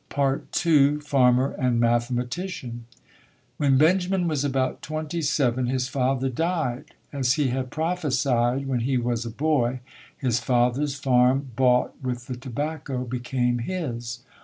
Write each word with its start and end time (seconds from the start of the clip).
II 0.17 0.97
FARMER 0.99 1.51
AND 1.59 1.79
MATHEMATICIAN 1.79 2.85
When 3.57 3.77
Benjamin 3.77 4.27
was 4.27 4.43
about 4.43 4.81
twenty 4.81 5.21
seven, 5.21 5.67
his 5.67 5.89
father 5.89 6.27
died. 6.27 6.95
As 7.13 7.33
he 7.33 7.49
had 7.49 7.69
prophesied 7.69 8.65
when 8.65 8.79
he 8.79 8.97
was 8.97 9.27
a 9.27 9.29
boy, 9.29 9.81
his 10.17 10.39
father's 10.39 10.95
farm 10.95 11.51
bought 11.55 11.93
with 12.01 12.25
the 12.25 12.35
tobacco, 12.35 13.03
became 13.03 13.59
his. 13.59 14.21